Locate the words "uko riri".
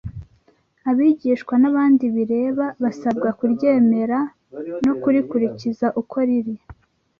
6.01-6.55